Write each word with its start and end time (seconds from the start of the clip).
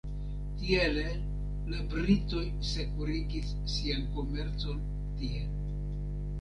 Tiele 0.61 1.03
la 1.73 1.83
britoj 1.91 2.43
sekurigis 2.71 3.53
sian 3.75 4.11
komercon 4.17 4.85
tie. 5.23 5.49